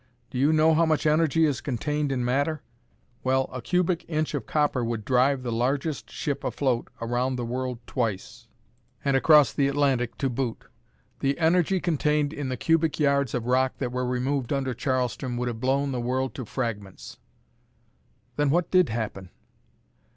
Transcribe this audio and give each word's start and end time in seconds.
Do 0.31 0.39
you 0.39 0.51
know 0.51 0.73
how 0.73 0.87
much 0.87 1.05
energy 1.05 1.45
is 1.45 1.61
contained 1.61 2.11
in 2.11 2.25
matter? 2.25 2.63
Well, 3.23 3.47
a 3.53 3.61
cubic 3.61 4.03
inch 4.07 4.33
of 4.33 4.47
copper 4.47 4.83
would 4.83 5.05
drive 5.05 5.43
the 5.43 5.51
largest 5.51 6.09
ship 6.09 6.43
afloat 6.43 6.87
around 6.99 7.35
the 7.35 7.45
world 7.45 7.77
twice, 7.85 8.47
and 9.05 9.15
across 9.15 9.53
the 9.53 9.67
Atlantic 9.67 10.17
to 10.17 10.27
boot. 10.27 10.65
The 11.19 11.37
energy 11.37 11.79
contained 11.79 12.33
in 12.33 12.49
the 12.49 12.57
cubic 12.57 12.99
yards 12.99 13.35
of 13.35 13.45
rock 13.45 13.77
that 13.77 13.91
were 13.91 14.07
removed 14.07 14.51
under 14.51 14.73
Charleston 14.73 15.37
would 15.37 15.47
have 15.47 15.61
blown 15.61 15.91
the 15.91 16.01
world 16.01 16.33
to 16.33 16.45
fragments." 16.45 17.19
"Then 18.37 18.49
what 18.49 18.71
did 18.71 18.89
happen?" 18.89 19.29